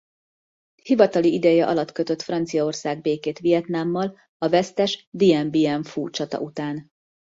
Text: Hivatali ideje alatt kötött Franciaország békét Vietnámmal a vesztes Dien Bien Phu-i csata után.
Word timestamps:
Hivatali 0.83 1.33
ideje 1.33 1.65
alatt 1.67 1.91
kötött 1.91 2.21
Franciaország 2.21 3.01
békét 3.01 3.39
Vietnámmal 3.39 4.17
a 4.37 4.49
vesztes 4.49 5.07
Dien 5.11 5.49
Bien 5.49 5.83
Phu-i 5.83 6.09
csata 6.11 6.39
után. 6.39 6.91